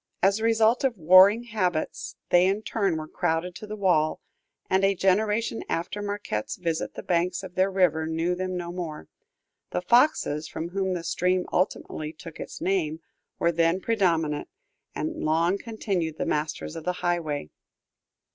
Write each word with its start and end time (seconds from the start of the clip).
As 0.23 0.37
the 0.37 0.43
result 0.45 0.83
of 0.83 0.97
warring 0.97 1.43
habits, 1.43 2.15
they 2.31 2.47
in 2.47 2.63
turn 2.63 2.97
were 2.97 3.07
crowded 3.07 3.53
to 3.57 3.67
the 3.67 3.75
wall, 3.75 4.19
and 4.67 4.83
a 4.83 4.95
generation 4.95 5.63
after 5.69 6.01
Marquette's 6.01 6.55
visit 6.55 6.95
the 6.95 7.03
banks 7.03 7.43
of 7.43 7.53
their 7.53 7.69
river 7.69 8.07
knew 8.07 8.33
them 8.33 8.57
no 8.57 8.71
more; 8.71 9.09
the 9.69 9.83
Foxes, 9.83 10.47
from 10.47 10.69
whom 10.69 10.95
the 10.95 11.03
stream 11.03 11.45
ultimately 11.53 12.11
took 12.13 12.39
its 12.39 12.59
name, 12.61 12.99
were 13.37 13.51
then 13.51 13.79
predominant, 13.79 14.47
and 14.95 15.17
long 15.23 15.59
continued 15.59 16.17
the 16.17 16.25
masters 16.25 16.75
of 16.75 16.83
the 16.83 16.93
highway. 17.05 17.51